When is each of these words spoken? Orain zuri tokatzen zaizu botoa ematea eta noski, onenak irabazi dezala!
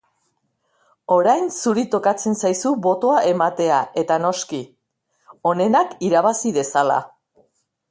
Orain 1.15 1.49
zuri 1.63 1.83
tokatzen 1.95 2.37
zaizu 2.45 2.71
botoa 2.87 3.19
ematea 3.33 3.83
eta 4.05 4.19
noski, 4.25 4.63
onenak 5.53 5.95
irabazi 6.11 6.57
dezala! 6.61 7.01